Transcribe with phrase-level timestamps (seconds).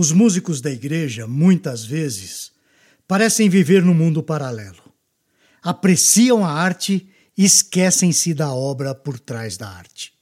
[0.00, 2.52] Os músicos da igreja, muitas vezes,
[3.08, 4.80] parecem viver num mundo paralelo.
[5.60, 10.12] Apreciam a arte e esquecem-se da obra por trás da arte.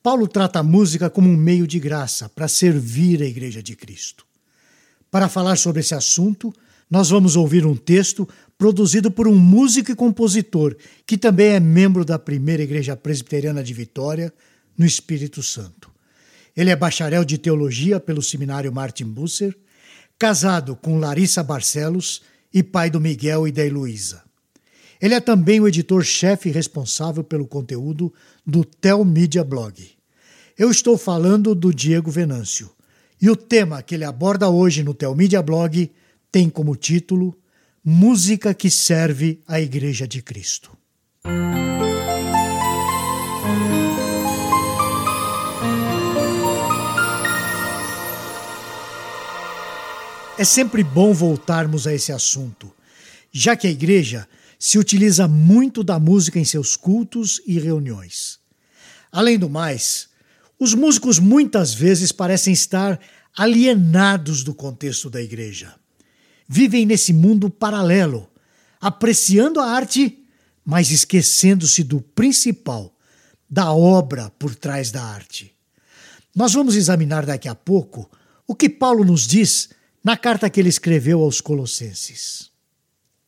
[0.00, 4.24] Paulo trata a música como um meio de graça para servir a Igreja de Cristo.
[5.10, 6.54] Para falar sobre esse assunto,
[6.88, 12.04] nós vamos ouvir um texto produzido por um músico e compositor que também é membro
[12.04, 14.32] da primeira Igreja Presbiteriana de Vitória,
[14.78, 15.95] no Espírito Santo.
[16.56, 19.54] Ele é bacharel de teologia pelo seminário Martin Busser,
[20.18, 24.24] casado com Larissa Barcelos e pai do Miguel e da Heloísa.
[25.00, 28.12] Ele é também o editor-chefe responsável pelo conteúdo
[28.46, 29.86] do Tel Media Blog.
[30.56, 32.70] Eu estou falando do Diego Venâncio.
[33.20, 35.90] E o tema que ele aborda hoje no Tel Media Blog
[36.32, 37.36] tem como título
[37.84, 40.76] Música que serve à Igreja de Cristo.
[50.38, 52.70] É sempre bom voltarmos a esse assunto,
[53.32, 58.38] já que a igreja se utiliza muito da música em seus cultos e reuniões.
[59.10, 60.10] Além do mais,
[60.58, 63.00] os músicos muitas vezes parecem estar
[63.34, 65.74] alienados do contexto da igreja.
[66.46, 68.28] Vivem nesse mundo paralelo,
[68.78, 70.22] apreciando a arte,
[70.62, 72.94] mas esquecendo-se do principal,
[73.48, 75.54] da obra por trás da arte.
[76.34, 78.10] Nós vamos examinar daqui a pouco
[78.46, 79.70] o que Paulo nos diz
[80.06, 82.52] na carta que ele escreveu aos Colossenses.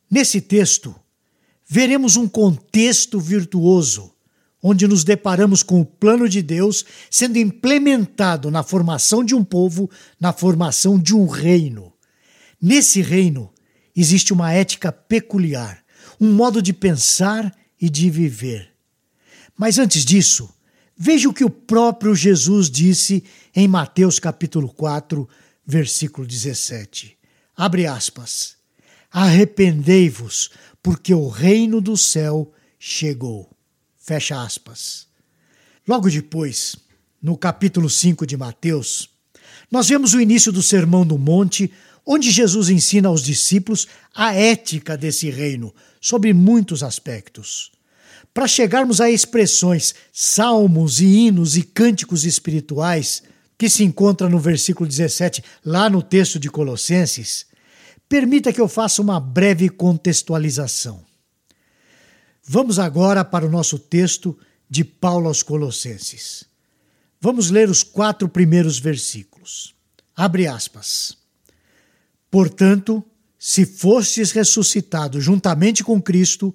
[0.09, 0.95] Nesse texto,
[1.67, 4.15] veremos um contexto virtuoso,
[4.63, 9.91] onde nos deparamos com o plano de Deus sendo implementado na formação de um povo,
[10.21, 11.93] na formação de um reino.
[12.63, 13.53] Nesse reino
[13.97, 15.83] existe uma ética peculiar,
[16.21, 18.73] um modo de pensar e de viver.
[19.59, 20.49] Mas antes disso,
[20.97, 25.29] veja o que o próprio Jesus disse em Mateus capítulo 4,
[25.69, 27.19] versículo 17.
[27.55, 28.57] Abre aspas.
[29.13, 30.51] Arrependei-vos,
[30.83, 33.55] porque o reino do céu chegou.
[33.99, 35.07] Fecha aspas.
[35.87, 36.77] Logo depois,
[37.23, 39.11] no capítulo 5 de Mateus,
[39.71, 41.71] nós vemos o início do Sermão do Monte,
[42.07, 47.71] onde Jesus ensina aos discípulos a ética desse reino, sobre muitos aspectos.
[48.33, 53.23] Para chegarmos a expressões, salmos e hinos e cânticos espirituais
[53.59, 57.47] que se encontra no versículo 17, lá no texto de Colossenses,
[58.09, 61.05] permita que eu faça uma breve contextualização.
[62.45, 64.39] Vamos agora para o nosso texto
[64.71, 66.45] de Paulo aos Colossenses.
[67.21, 69.75] Vamos ler os quatro primeiros versículos.
[70.15, 71.19] Abre aspas.
[72.31, 73.05] Portanto,
[73.39, 76.55] se fostes ressuscitado juntamente com Cristo,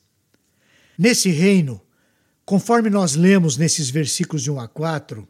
[1.01, 1.81] Nesse reino,
[2.45, 5.27] conforme nós lemos nesses versículos de 1 a 4,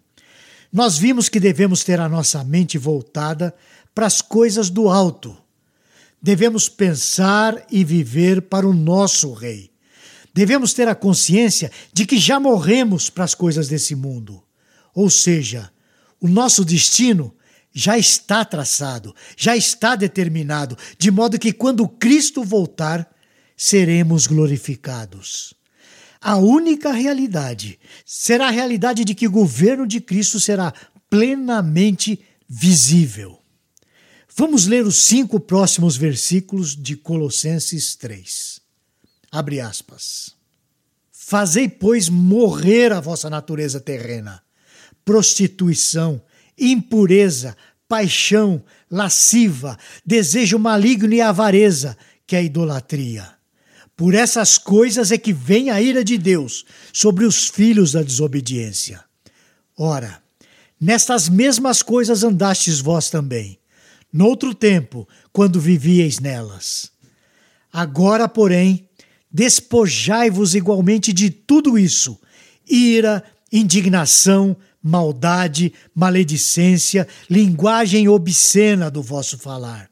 [0.69, 3.55] nós vimos que devemos ter a nossa mente voltada
[3.95, 5.33] para as coisas do alto.
[6.21, 9.71] Devemos pensar e viver para o nosso Rei.
[10.33, 14.43] Devemos ter a consciência de que já morremos para as coisas desse mundo.
[14.93, 15.71] Ou seja,
[16.19, 17.33] o nosso destino
[17.71, 23.09] já está traçado, já está determinado, de modo que quando Cristo voltar,
[23.55, 25.60] seremos glorificados
[26.21, 30.71] a única realidade será a realidade de que o governo de Cristo será
[31.09, 33.39] plenamente visível.
[34.35, 38.61] Vamos ler os cinco próximos versículos de Colossenses 3.
[39.31, 40.35] Abre aspas.
[41.11, 44.43] Fazei, pois, morrer a vossa natureza terrena,
[45.03, 46.21] prostituição,
[46.57, 47.57] impureza,
[47.87, 51.97] paixão, lasciva, desejo maligno e avareza,
[52.27, 53.40] que é a idolatria
[54.01, 58.99] por essas coisas é que vem a ira de Deus sobre os filhos da desobediência.
[59.77, 60.23] Ora,
[60.79, 63.59] nestas mesmas coisas andastes vós também,
[64.11, 66.91] noutro tempo, quando vivieis nelas.
[67.71, 68.89] Agora, porém,
[69.31, 72.19] despojai-vos igualmente de tudo isso:
[72.67, 79.91] ira, indignação, maldade, maledicência, linguagem obscena do vosso falar.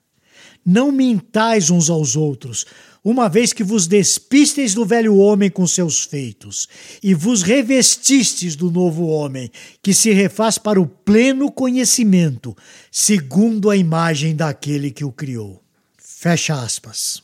[0.65, 2.65] Não mintais uns aos outros,
[3.03, 6.67] uma vez que vos despisteis do velho homem com seus feitos,
[7.01, 9.49] e vos revestistes do novo homem,
[9.81, 12.55] que se refaz para o pleno conhecimento,
[12.91, 15.63] segundo a imagem daquele que o criou.
[15.97, 17.23] Fecha aspas.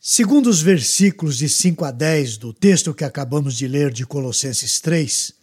[0.00, 4.80] Segundo os versículos de 5 a 10 do texto que acabamos de ler de Colossenses
[4.80, 5.34] 3,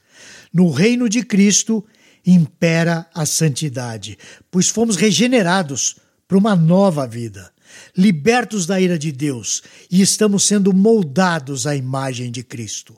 [0.52, 1.86] no reino de Cristo
[2.26, 4.18] impera a santidade,
[4.52, 5.96] pois fomos regenerados
[6.28, 7.52] para uma nova vida
[7.98, 12.96] libertos da ira de Deus e estamos sendo moldados à imagem de Cristo.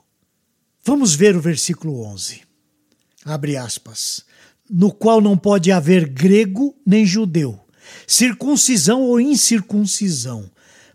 [0.83, 2.41] Vamos ver o versículo 11.
[3.23, 4.25] Abre aspas.
[4.69, 7.59] No qual não pode haver grego nem judeu,
[8.05, 10.51] circuncisão ou incircuncisão,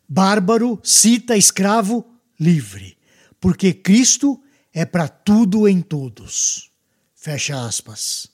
[0.08, 2.06] bárbaro, cita, escravo,
[2.38, 2.96] livre,
[3.40, 4.40] porque Cristo
[4.72, 6.70] é para tudo em todos.
[7.16, 8.28] Fecha aspas.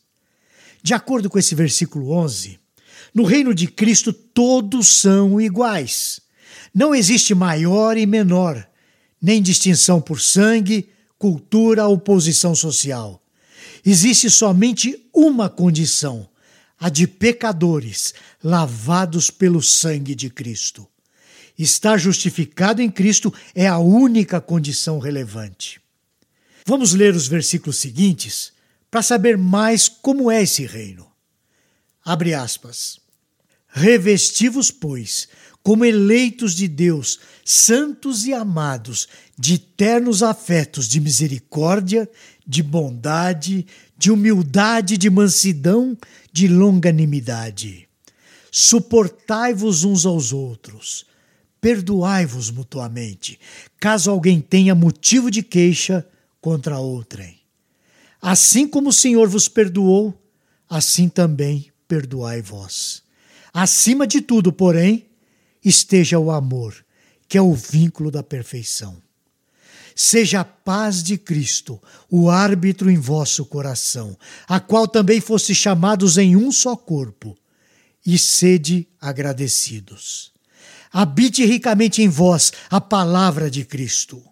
[0.83, 2.60] De acordo com esse versículo 11,
[3.15, 6.21] no reino de Cristo, todos são iguais.
[6.75, 8.67] Não existe maior e menor,
[9.21, 13.23] nem distinção por sangue, cultura ou posição social.
[13.85, 16.29] Existe somente uma condição,
[16.79, 20.87] a de pecadores, lavados pelo sangue de Cristo.
[21.59, 25.81] Estar justificado em Cristo é a única condição relevante.
[26.65, 28.53] Vamos ler os versículos seguintes
[28.91, 31.11] para saber mais como é esse reino.
[32.05, 33.00] Abre aspas.
[33.71, 35.29] Revestivos, pois,
[35.63, 39.09] como eleitos de Deus, santos e amados,
[39.39, 42.09] de ternos afetos de misericórdia,
[42.47, 45.97] de bondade, de humildade, de mansidão,
[46.33, 47.89] de longanimidade.
[48.51, 51.07] Suportai-vos uns aos outros,
[51.61, 53.39] perdoai-vos mutuamente,
[53.79, 56.05] caso alguém tenha motivo de queixa
[56.41, 57.39] contra outrem.
[58.21, 60.15] Assim como o Senhor vos perdoou,
[60.69, 63.03] assim também perdoai vós.
[63.53, 65.07] Acima de tudo, porém,
[65.65, 66.75] esteja o amor,
[67.29, 69.01] que é o vínculo da perfeição.
[69.95, 71.81] Seja a paz de Cristo,
[72.11, 74.17] o árbitro em vosso coração,
[74.49, 77.37] a qual também fosse chamados em um só corpo,
[78.05, 80.33] e sede agradecidos.
[80.93, 84.23] Habite ricamente em vós a palavra de Cristo.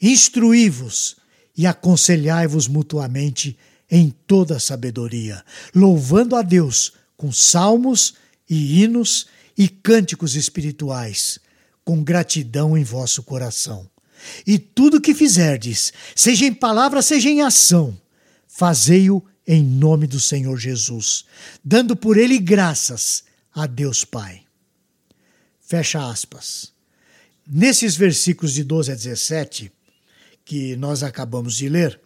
[0.00, 1.16] Instruí-vos
[1.56, 3.58] e aconselhai-vos mutuamente
[3.90, 11.38] em toda sabedoria, louvando a Deus com salmos e hinos e cânticos espirituais,
[11.84, 13.88] com gratidão em vosso coração.
[14.46, 17.98] E tudo que fizerdes, seja em palavra, seja em ação,
[18.46, 21.24] fazei-o em nome do Senhor Jesus,
[21.64, 23.24] dando por ele graças
[23.54, 24.42] a Deus Pai.
[25.60, 26.72] Fecha aspas.
[27.46, 29.72] Nesses versículos de 12 a 17,
[30.44, 32.00] que nós acabamos de ler,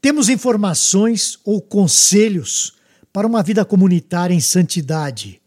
[0.00, 2.74] temos informações ou conselhos
[3.12, 5.40] para uma vida comunitária em santidade,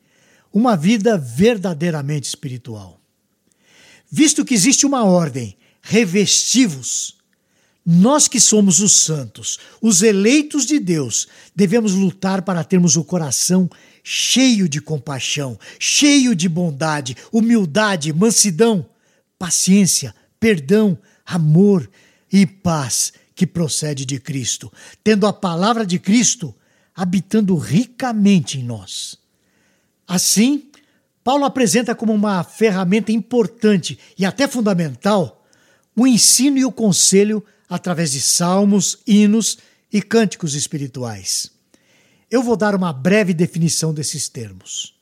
[0.52, 3.00] uma vida verdadeiramente espiritual.
[4.12, 7.18] Visto que existe uma ordem, revestivos,
[7.86, 13.70] nós que somos os santos, os eleitos de Deus, devemos lutar para termos o coração
[14.04, 18.88] cheio de compaixão, cheio de bondade, humildade, mansidão,
[19.38, 21.90] paciência, perdão, amor
[22.32, 24.72] e paz que procede de Cristo,
[25.04, 26.54] tendo a palavra de Cristo
[26.96, 29.19] habitando ricamente em nós.
[30.10, 30.64] Assim,
[31.24, 35.46] Paulo apresenta como uma ferramenta importante e até fundamental
[35.96, 39.60] o ensino e o conselho através de salmos, hinos
[39.94, 41.52] e cânticos espirituais.
[42.32, 44.96] Eu vou dar uma breve definição desses termos.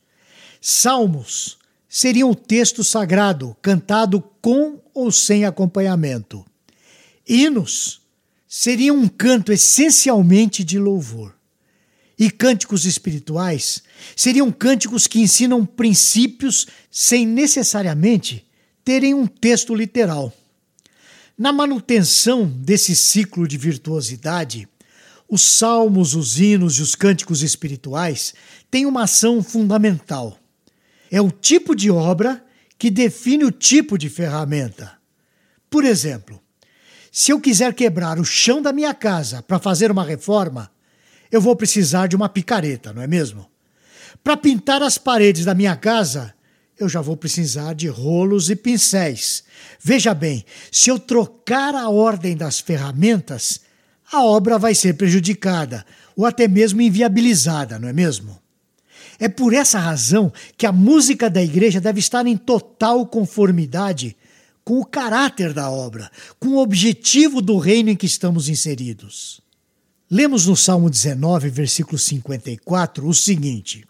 [0.60, 1.56] Salmos
[1.88, 6.44] seriam o texto sagrado cantado com ou sem acompanhamento.
[7.26, 8.02] Hinos
[8.46, 11.37] seriam um canto essencialmente de louvor.
[12.18, 13.82] E cânticos espirituais
[14.16, 18.44] seriam cânticos que ensinam princípios sem necessariamente
[18.84, 20.32] terem um texto literal.
[21.36, 24.68] Na manutenção desse ciclo de virtuosidade,
[25.28, 28.34] os salmos, os hinos e os cânticos espirituais
[28.70, 30.38] têm uma ação fundamental.
[31.10, 32.44] É o tipo de obra
[32.78, 34.98] que define o tipo de ferramenta.
[35.70, 36.40] Por exemplo,
[37.12, 40.70] se eu quiser quebrar o chão da minha casa para fazer uma reforma,
[41.30, 43.46] eu vou precisar de uma picareta, não é mesmo?
[44.22, 46.34] Para pintar as paredes da minha casa,
[46.78, 49.44] eu já vou precisar de rolos e pincéis.
[49.80, 53.60] Veja bem, se eu trocar a ordem das ferramentas,
[54.10, 55.84] a obra vai ser prejudicada
[56.16, 58.38] ou até mesmo inviabilizada, não é mesmo?
[59.18, 64.16] É por essa razão que a música da igreja deve estar em total conformidade
[64.64, 69.40] com o caráter da obra, com o objetivo do reino em que estamos inseridos.
[70.10, 73.84] Lemos no Salmo 19, versículo 54, o seguinte: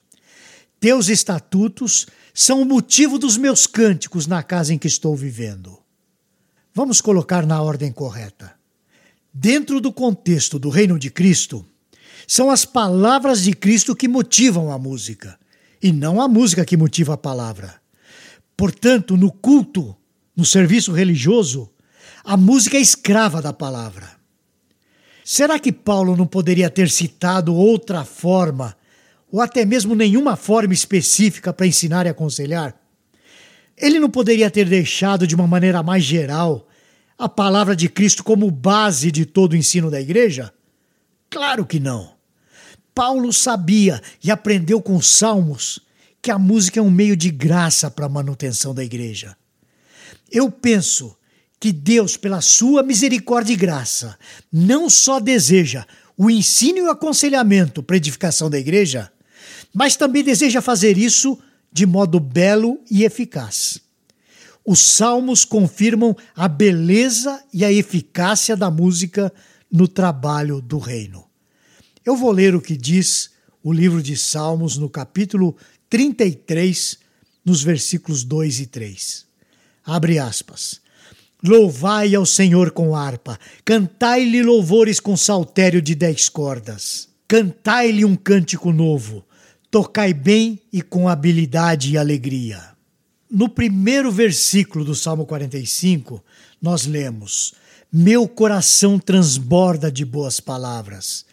[0.80, 5.78] Teus estatutos são o motivo dos meus cânticos na casa em que estou vivendo.
[6.74, 8.52] Vamos colocar na ordem correta.
[9.32, 11.64] Dentro do contexto do reino de Cristo,
[12.26, 15.38] são as palavras de Cristo que motivam a música,
[15.80, 17.80] e não a música que motiva a palavra.
[18.56, 19.96] Portanto, no culto,
[20.34, 21.70] no serviço religioso,
[22.24, 24.17] a música é escrava da palavra.
[25.30, 28.74] Será que Paulo não poderia ter citado outra forma,
[29.30, 32.74] ou até mesmo nenhuma forma específica para ensinar e aconselhar?
[33.76, 36.66] Ele não poderia ter deixado de uma maneira mais geral
[37.18, 40.50] a palavra de Cristo como base de todo o ensino da igreja?
[41.28, 42.14] Claro que não.
[42.94, 45.78] Paulo sabia e aprendeu com os Salmos
[46.22, 49.36] que a música é um meio de graça para a manutenção da igreja.
[50.32, 51.17] Eu penso
[51.60, 54.18] que Deus, pela sua misericórdia e graça,
[54.52, 55.84] não só deseja
[56.16, 59.10] o ensino e o aconselhamento para a edificação da igreja,
[59.72, 61.38] mas também deseja fazer isso
[61.72, 63.80] de modo belo e eficaz.
[64.64, 69.32] Os salmos confirmam a beleza e a eficácia da música
[69.70, 71.24] no trabalho do reino.
[72.04, 73.30] Eu vou ler o que diz
[73.62, 75.56] o livro de Salmos no capítulo
[75.90, 76.98] 33,
[77.44, 79.26] nos versículos 2 e 3.
[79.84, 80.80] Abre aspas.
[81.42, 87.08] Louvai ao Senhor com harpa, cantai-lhe louvores com saltério de dez cordas.
[87.28, 89.24] Cantai-lhe um cântico novo,
[89.70, 92.60] tocai bem e com habilidade e alegria.
[93.30, 96.24] No primeiro versículo do Salmo 45,
[96.60, 97.54] nós lemos:
[97.92, 101.24] Meu coração transborda de boas palavras.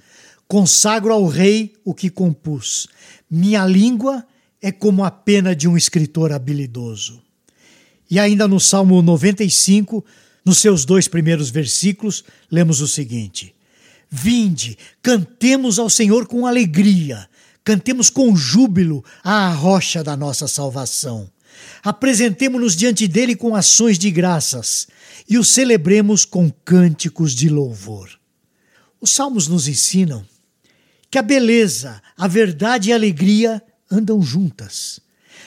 [0.47, 2.87] Consagro ao Rei o que compus.
[3.31, 4.23] Minha língua
[4.61, 7.24] é como a pena de um escritor habilidoso.
[8.09, 10.03] E ainda no Salmo 95,
[10.43, 13.55] nos seus dois primeiros versículos, lemos o seguinte:
[14.09, 17.27] Vinde, cantemos ao Senhor com alegria,
[17.63, 21.29] cantemos com júbilo à rocha da nossa salvação.
[21.83, 24.87] Apresentemo-nos diante dele com ações de graças
[25.27, 28.09] e o celebremos com cânticos de louvor.
[28.99, 30.25] Os salmos nos ensinam
[31.09, 34.99] que a beleza, a verdade e a alegria andam juntas.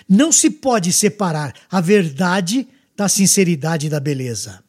[0.09, 4.65] Não se pode separar a verdade da sinceridade e da beleza.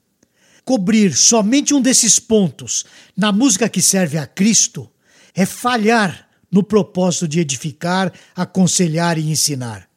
[0.66, 4.90] Cobrir somente um desses pontos na música que serve a Cristo
[5.34, 9.90] é falhar no propósito de edificar, aconselhar e ensinar.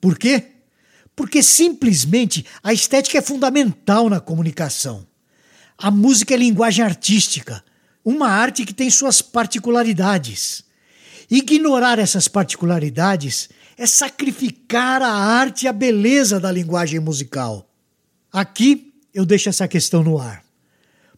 [0.00, 0.46] Por quê?
[1.16, 5.06] Porque simplesmente a estética é fundamental na comunicação.
[5.76, 7.64] A música é linguagem artística,
[8.04, 10.64] uma arte que tem suas particularidades.
[11.30, 17.70] Ignorar essas particularidades é sacrificar a arte e a beleza da linguagem musical.
[18.32, 20.44] Aqui eu deixo essa questão no ar.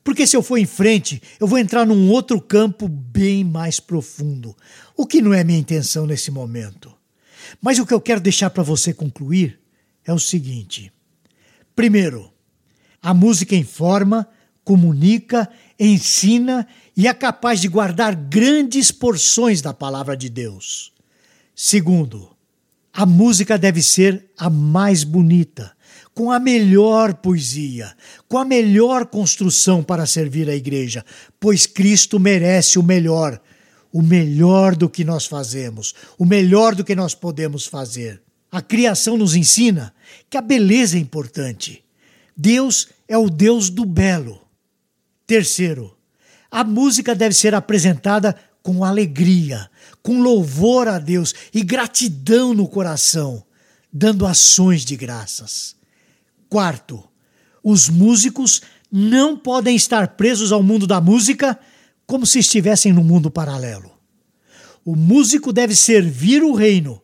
[0.05, 4.55] Porque se eu for em frente, eu vou entrar num outro campo bem mais profundo,
[4.97, 6.95] o que não é minha intenção nesse momento.
[7.61, 9.59] Mas o que eu quero deixar para você concluir
[10.05, 10.93] é o seguinte:
[11.75, 12.33] primeiro,
[13.02, 14.29] a música informa,
[14.64, 20.93] comunica, ensina e é capaz de guardar grandes porções da palavra de Deus.
[21.55, 22.31] Segundo,
[22.92, 25.73] a música deve ser a mais bonita,
[26.14, 27.94] com a melhor poesia,
[28.28, 31.04] com a melhor construção para servir a igreja,
[31.38, 33.40] pois Cristo merece o melhor,
[33.92, 38.20] o melhor do que nós fazemos, o melhor do que nós podemos fazer.
[38.50, 39.94] A criação nos ensina
[40.28, 41.85] que a beleza é importante.
[42.37, 44.40] Deus é o Deus do belo.
[45.26, 45.97] Terceiro,
[46.50, 49.70] a música deve ser apresentada com alegria,
[50.02, 53.45] com louvor a Deus e gratidão no coração,
[53.92, 55.76] dando ações de graças.
[56.49, 57.02] Quarto,
[57.62, 61.59] os músicos não podem estar presos ao mundo da música
[62.07, 63.90] como se estivessem no mundo paralelo.
[64.85, 67.00] O músico deve servir o reino,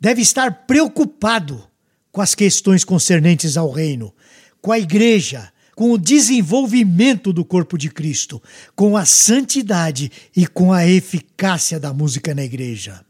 [0.00, 1.62] deve estar preocupado
[2.10, 4.12] com as questões concernentes ao reino,
[4.60, 8.42] com a igreja, com o desenvolvimento do corpo de Cristo,
[8.76, 13.02] com a santidade e com a eficácia da música na igreja.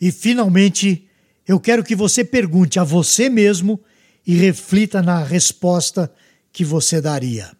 [0.00, 1.06] E, finalmente,
[1.46, 3.78] eu quero que você pergunte a você mesmo
[4.26, 6.10] e reflita na resposta
[6.50, 7.54] que você daria.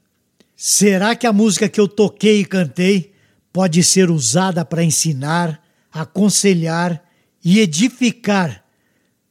[0.57, 3.13] Será que a música que eu toquei e cantei
[3.53, 5.63] pode ser usada para ensinar,
[5.93, 7.05] aconselhar
[7.45, 8.62] e edificar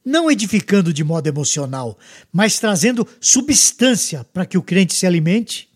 [0.04, 1.98] não edificando de modo emocional,
[2.32, 5.68] mas trazendo substância para que o crente se alimente?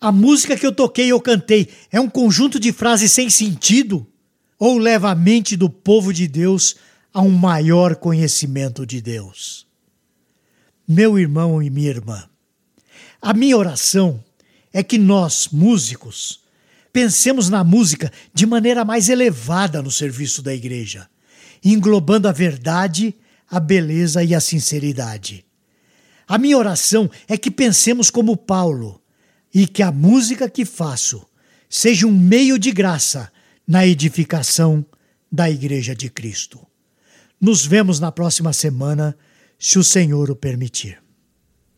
[0.00, 4.06] A música que eu toquei ou cantei é um conjunto de frases sem sentido?
[4.58, 6.76] Ou leva a mente do povo de Deus
[7.12, 9.66] a um maior conhecimento de Deus?
[10.86, 12.28] Meu irmão e minha irmã,
[13.22, 14.22] a minha oração
[14.72, 16.40] é que nós, músicos,
[16.92, 21.08] pensemos na música de maneira mais elevada no serviço da igreja
[21.64, 23.14] englobando a verdade,
[23.50, 25.44] a beleza e a sinceridade.
[26.26, 29.02] A minha oração é que pensemos como Paulo
[29.52, 31.26] e que a música que faço
[31.68, 33.32] seja um meio de graça
[33.66, 34.86] na edificação
[35.30, 36.64] da Igreja de Cristo.
[37.40, 39.16] Nos vemos na próxima semana,
[39.58, 41.02] se o Senhor o permitir.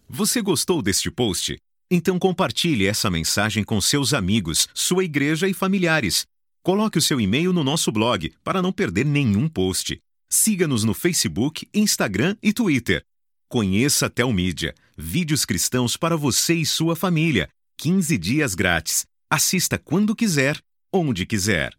[0.09, 1.57] Você gostou deste post?
[1.91, 6.25] Então compartilhe essa mensagem com seus amigos, sua igreja e familiares.
[6.63, 9.99] Coloque o seu e-mail no nosso blog para não perder nenhum post.
[10.35, 13.05] Siga-nos no Facebook, Instagram e Twitter.
[13.51, 17.51] Conheça a Telmídia, vídeos cristãos para você e sua família.
[17.77, 19.05] 15 dias grátis.
[19.29, 20.59] Assista quando quiser,
[20.91, 21.75] onde quiser.